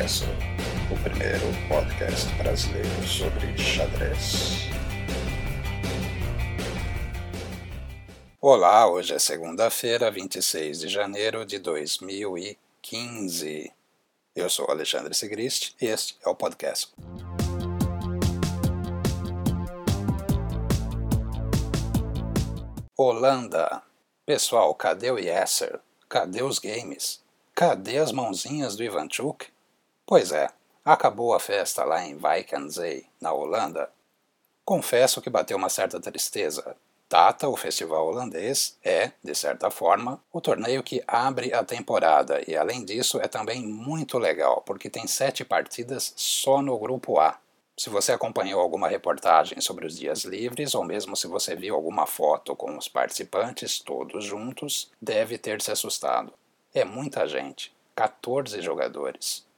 [0.00, 4.70] O primeiro podcast brasileiro sobre xadrez.
[8.40, 13.70] Olá, hoje é segunda-feira, 26 de janeiro de 2015.
[14.34, 16.94] Eu sou Alexandre Sigrist e este é o podcast.
[22.96, 23.82] Holanda.
[24.24, 25.78] Pessoal, cadê o Yasser?
[26.08, 27.20] Cadê os games?
[27.54, 29.48] Cadê as mãozinhas do Ivanchuk?
[30.10, 30.48] Pois é,
[30.84, 33.88] acabou a festa lá em Vikensee, na Holanda.
[34.64, 36.76] Confesso que bateu uma certa tristeza.
[37.08, 42.56] Tata, o festival holandês, é, de certa forma, o torneio que abre a temporada e,
[42.56, 47.38] além disso, é também muito legal, porque tem sete partidas só no grupo A.
[47.76, 52.04] Se você acompanhou alguma reportagem sobre os dias livres, ou mesmo se você viu alguma
[52.04, 56.32] foto com os participantes todos juntos, deve ter se assustado.
[56.74, 59.48] É muita gente, 14 jogadores.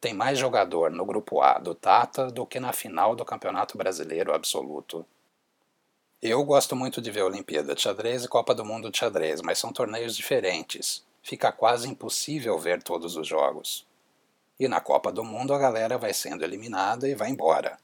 [0.00, 4.34] Tem mais jogador no grupo A do Tata do que na final do Campeonato Brasileiro
[4.34, 5.06] Absoluto.
[6.20, 9.58] Eu gosto muito de ver Olimpíada de Xadrez e Copa do Mundo de Xadrez, mas
[9.58, 11.04] são torneios diferentes.
[11.22, 13.86] Fica quase impossível ver todos os jogos.
[14.60, 17.78] E na Copa do Mundo a galera vai sendo eliminada e vai embora.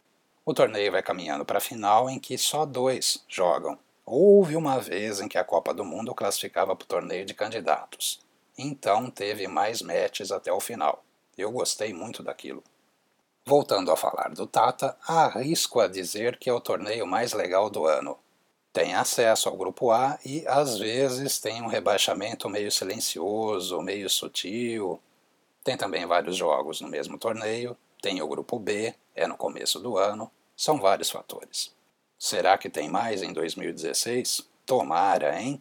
[0.44, 3.78] O torneio vai caminhando para a final em que só dois jogam.
[4.04, 8.20] Houve uma vez em que a Copa do Mundo classificava para o torneio de candidatos.
[8.58, 11.02] Então teve mais matches até o final.
[11.36, 12.62] Eu gostei muito daquilo.
[13.44, 17.86] Voltando a falar do Tata, arrisco a dizer que é o torneio mais legal do
[17.86, 18.16] ano.
[18.72, 25.00] Tem acesso ao grupo A e às vezes tem um rebaixamento meio silencioso, meio sutil.
[25.64, 27.76] Tem também vários jogos no mesmo torneio.
[28.00, 30.30] Tem o grupo B, é no começo do ano.
[30.56, 31.74] São vários fatores.
[32.18, 34.48] Será que tem mais em 2016?
[34.64, 35.60] Tomara, hein?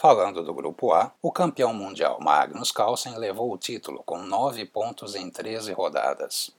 [0.00, 5.14] Falando do grupo A, o campeão mundial Magnus Carlsen levou o título com 9 pontos
[5.14, 6.50] em 13 rodadas.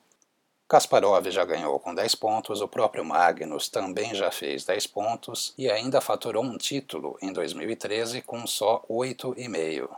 [0.68, 5.69] Kasparov já ganhou com 10 pontos, o próprio Magnus também já fez 10 pontos e
[5.69, 9.90] ainda faturou um título em 2013 com só 8,5.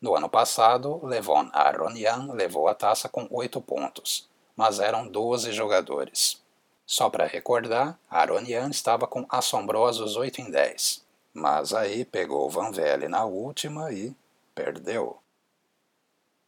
[0.00, 6.42] No ano passado, Levon Aronian levou a taça com 8 pontos, mas eram 12 jogadores.
[6.84, 11.04] Só para recordar, Aronian estava com assombrosos 8 em 10.
[11.32, 14.14] Mas aí pegou Van Velle na última e
[14.54, 15.18] perdeu.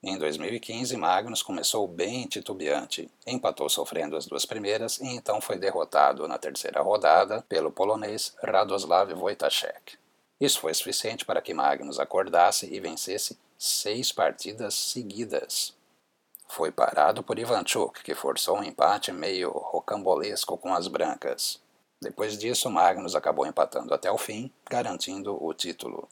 [0.00, 6.28] Em 2015, Magnus começou bem titubeante, empatou sofrendo as duas primeiras e então foi derrotado
[6.28, 9.98] na terceira rodada pelo polonês Radoslav Wojtaszek.
[10.40, 15.74] Isso foi suficiente para que Magnus acordasse e vencesse seis partidas seguidas.
[16.48, 21.60] Foi parado por Ivanchuk, que forçou um empate meio rocambolesco com as brancas.
[22.00, 26.08] Depois disso, Magnus acabou empatando até o fim, garantindo o título.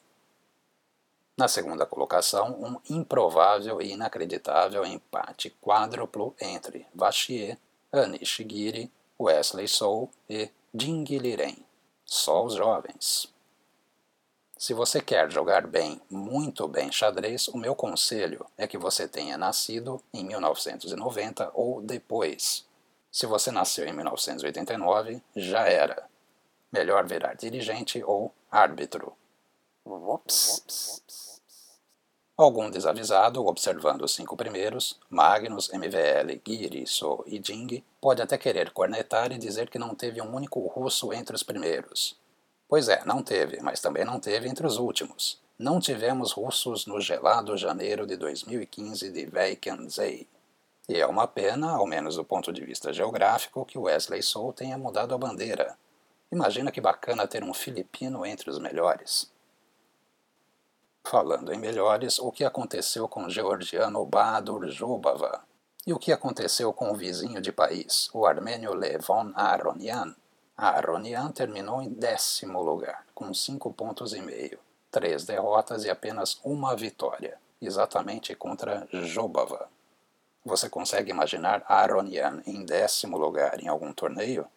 [1.37, 7.57] Na segunda colocação, um improvável e inacreditável empate quádruplo entre Vachier,
[7.91, 11.55] Anish Giri, Wesley Sou e Ding Liren.
[12.03, 13.36] Só os jovens.
[14.57, 19.37] Se você quer jogar bem, muito bem xadrez, o meu conselho é que você tenha
[19.37, 22.65] nascido em 1990 ou depois.
[23.11, 26.09] Se você nasceu em 1989, já era.
[26.71, 29.13] Melhor virar dirigente ou árbitro.
[29.85, 31.39] Ups.
[32.35, 38.71] Algum desavisado, observando os cinco primeiros, Magnus, MVL, Giri, So e Jing, pode até querer
[38.71, 42.17] cornetar e dizer que não teve um único russo entre os primeiros.
[42.67, 45.39] Pois é, não teve, mas também não teve entre os últimos.
[45.57, 50.27] Não tivemos russos no gelado janeiro de 2015 de Vaikensee.
[50.89, 54.77] E é uma pena, ao menos do ponto de vista geográfico, que Wesley Soul tenha
[54.77, 55.77] mudado a bandeira.
[56.31, 59.31] Imagina que bacana ter um filipino entre os melhores.
[61.05, 65.41] Falando em melhores, o que aconteceu com o georgiano Badur Jobava?
[65.85, 70.13] E o que aconteceu com o vizinho de país, o armênio Levon Aronian?
[70.57, 74.57] Aronian terminou em décimo lugar, com cinco pontos e meio,
[74.89, 79.69] três derrotas e apenas uma vitória, exatamente contra Jobava.
[80.43, 84.47] Você consegue imaginar Aronian em décimo lugar em algum torneio?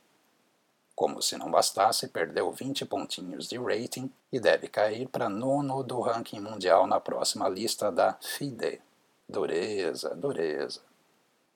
[0.94, 6.00] Como se não bastasse, perdeu 20 pontinhos de rating e deve cair para nono do
[6.00, 8.80] ranking mundial na próxima lista da FIDE.
[9.28, 10.80] Dureza, dureza.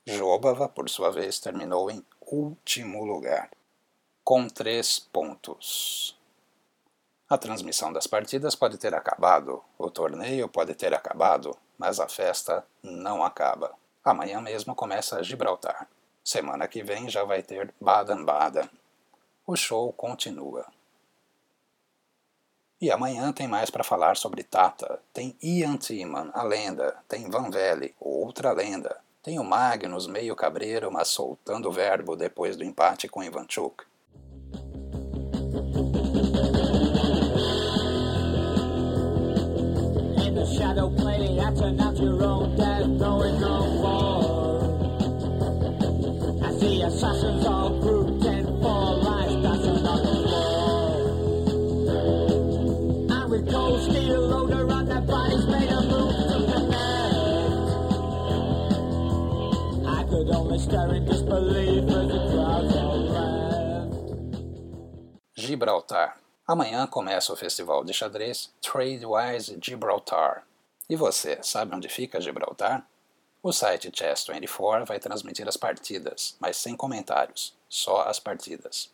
[0.06, 3.50] Jobava, por sua vez, terminou em último lugar,
[4.24, 6.18] com três pontos.
[7.28, 12.66] A transmissão das partidas pode ter acabado, o torneio pode ter acabado, mas a festa
[12.82, 13.74] não acaba.
[14.02, 15.86] Amanhã mesmo começa Gibraltar.
[16.24, 18.70] Semana que vem já vai ter Baden-Baden.
[19.46, 20.64] O show continua.
[22.80, 25.00] E amanhã tem mais para falar sobre Tata.
[25.12, 26.96] Tem Ian Timan, a lenda.
[27.06, 28.98] Tem Van Velle, outra lenda.
[29.22, 33.84] Tem o Magnus, meio cabreiro, mas soltando o verbo depois do empate com Ivanchuk.
[40.46, 44.64] Shadow play, acting out your own death, knowing no more.
[46.44, 48.24] I see assassins all grouped
[48.62, 50.90] four lines, dancing on the floor.
[53.10, 57.04] And with cold steel loader on their bodies, made a move to connect.
[59.86, 63.92] I could only stare in disbelief as the crowds all left.
[65.36, 66.12] Gibraltar.
[66.46, 70.46] Amanhã começa o festival de xadrez Tradewise Gibraltar.
[70.90, 72.86] E você, sabe onde fica Gibraltar?
[73.42, 78.90] O site Chess24 vai transmitir as partidas, mas sem comentários, só as partidas.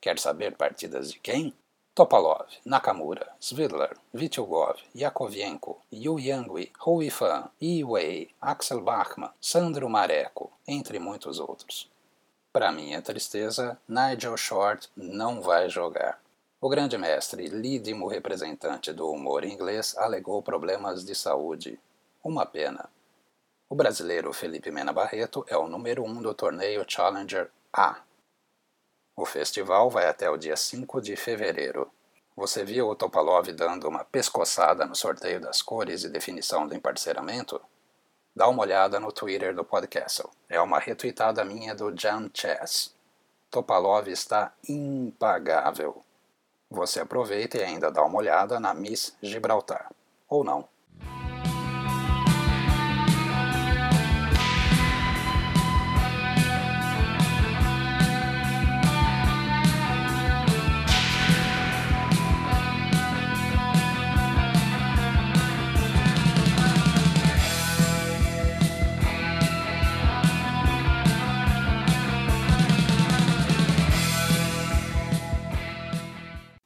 [0.00, 1.52] Quer saber partidas de quem?
[1.96, 10.52] Topalov, Nakamura, Svidler, Vityugov, Yakovenko, Yu Yangui, Hui Fan, Yi Wei, Axel Bachmann, Sandro Mareco,
[10.66, 11.90] entre muitos outros.
[12.52, 16.23] Para minha tristeza, Nigel Short não vai jogar.
[16.64, 21.78] O grande mestre, lídimo representante do humor inglês, alegou problemas de saúde.
[22.24, 22.88] Uma pena.
[23.68, 28.00] O brasileiro Felipe Mena Barreto é o número um do torneio Challenger A.
[29.14, 31.92] O festival vai até o dia 5 de fevereiro.
[32.34, 37.60] Você viu o Topalov dando uma pescoçada no sorteio das cores e definição do emparceramento?
[38.34, 40.30] Dá uma olhada no Twitter do Podcastle.
[40.48, 42.94] É uma retweetada minha do Jan Chess.
[43.50, 46.02] Topalov está impagável.
[46.74, 49.92] Você aproveita e ainda dá uma olhada na Miss Gibraltar.
[50.28, 50.68] Ou não.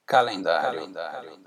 [0.09, 0.81] Calendário.
[0.81, 1.39] Calendário.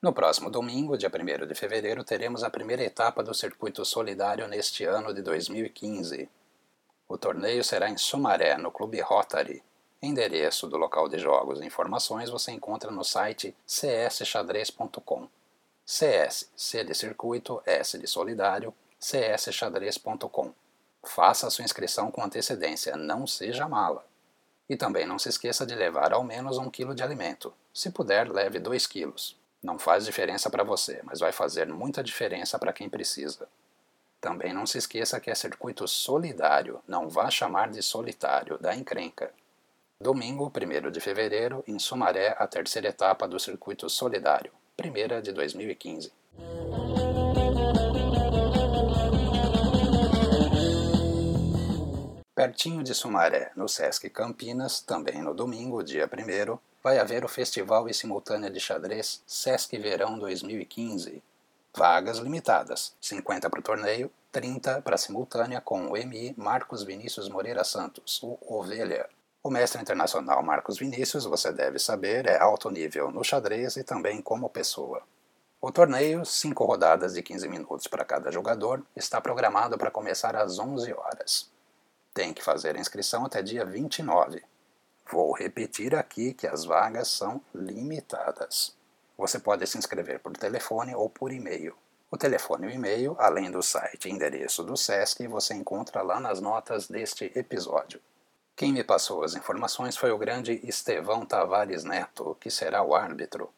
[0.00, 4.82] No próximo domingo, dia 1 de fevereiro, teremos a primeira etapa do Circuito Solidário neste
[4.84, 6.26] ano de 2015.
[7.06, 9.62] O torneio será em Sumaré, no Clube Rotary.
[10.00, 15.28] Endereço do local de jogos e informações você encontra no site csxadrez.com.
[15.84, 20.54] CS, C de circuito, S de solidário, csxadrez.com.
[21.04, 24.02] Faça a sua inscrição com antecedência, não seja mala.
[24.72, 27.52] E também não se esqueça de levar ao menos um quilo de alimento.
[27.74, 29.38] Se puder, leve 2 quilos.
[29.62, 33.46] Não faz diferença para você, mas vai fazer muita diferença para quem precisa.
[34.18, 39.30] Também não se esqueça que é circuito solidário, não vá chamar de solitário, da encrenca.
[40.00, 46.10] Domingo, 1 de fevereiro, em Sumaré, a terceira etapa do circuito solidário, primeira de 2015.
[52.42, 57.88] Pertinho de Sumaré, no Sesc Campinas, também no domingo, dia 1 vai haver o Festival
[57.88, 61.22] e Simultânea de Xadrez Sesc Verão 2015.
[61.72, 67.28] Vagas limitadas, 50 para o torneio, 30 para a simultânea com o MI Marcos Vinícius
[67.28, 69.08] Moreira Santos, o Ovelha.
[69.40, 74.20] O mestre internacional Marcos Vinícius, você deve saber, é alto nível no xadrez e também
[74.20, 75.00] como pessoa.
[75.60, 80.58] O torneio, 5 rodadas de 15 minutos para cada jogador, está programado para começar às
[80.58, 81.51] 11 horas.
[82.14, 84.42] Tem que fazer a inscrição até dia 29.
[85.10, 88.76] Vou repetir aqui que as vagas são limitadas.
[89.16, 91.74] Você pode se inscrever por telefone ou por e-mail.
[92.10, 96.20] O telefone e o e-mail, além do site e endereço do SESC, você encontra lá
[96.20, 97.98] nas notas deste episódio.
[98.54, 103.50] Quem me passou as informações foi o grande Estevão Tavares Neto, que será o árbitro.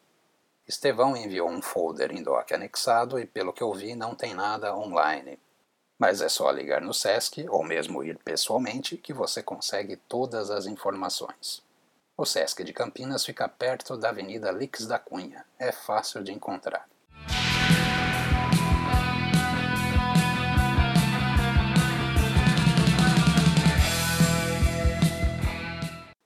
[0.69, 4.77] Estevão enviou um folder em doc anexado e, pelo que eu vi, não tem nada
[4.77, 5.39] online.
[5.99, 10.67] Mas é só ligar no SESC ou mesmo ir pessoalmente que você consegue todas as
[10.67, 11.63] informações.
[12.17, 15.45] O SESC de Campinas fica perto da Avenida Lix da Cunha.
[15.59, 16.89] É fácil de encontrar.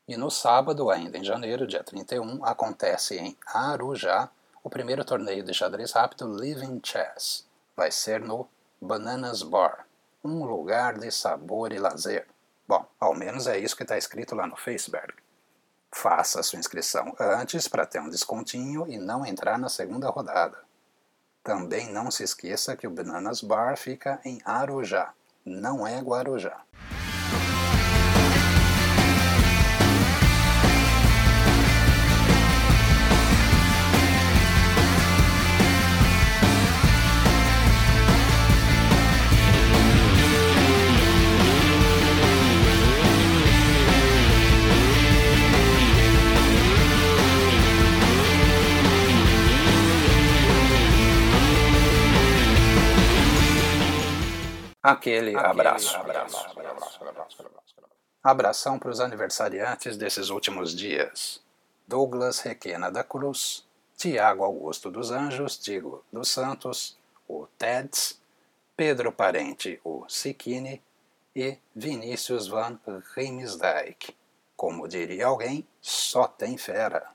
[0.07, 4.31] E no sábado, ainda em janeiro, dia 31, acontece em Arujá
[4.65, 7.47] o primeiro torneio de xadrez rápido Living Chess.
[7.77, 8.49] Vai ser no
[8.81, 9.87] Bananas Bar,
[10.25, 12.29] um lugar de sabor e lazer.
[12.67, 15.15] Bom, ao menos é isso que está escrito lá no Facebook.
[15.91, 20.59] Faça sua inscrição antes para ter um descontinho e não entrar na segunda rodada.
[21.43, 25.13] Também não se esqueça que o Bananas Bar fica em Arujá,
[25.45, 26.63] não é Guarujá.
[54.91, 55.97] Aquele, abraço.
[55.97, 56.99] abraço, abraço,
[58.23, 61.43] Abração para os aniversariantes desses últimos dias.
[61.87, 63.67] Douglas Requena da Cruz,
[63.99, 68.19] Tiago Augusto dos Anjos, digo, dos Santos, o Teds,
[68.75, 70.83] Pedro Parente, o Siquini
[71.37, 72.79] e Vinícius van
[73.15, 74.17] Rimsdijk.
[74.57, 77.11] Como diria alguém, só tem fera.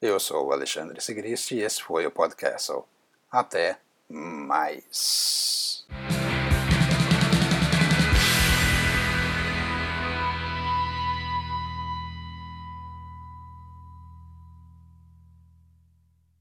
[0.00, 2.72] Eu sou o Alexandre Sigrist e esse foi o Podcast.
[3.30, 3.78] Até
[4.08, 5.81] mais.